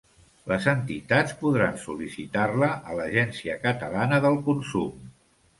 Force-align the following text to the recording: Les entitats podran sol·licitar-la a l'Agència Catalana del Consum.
Les 0.51 0.63
entitats 0.71 1.35
podran 1.41 1.77
sol·licitar-la 1.83 2.71
a 2.79 2.97
l'Agència 3.01 3.59
Catalana 3.67 4.23
del 4.25 4.43
Consum. 4.49 5.09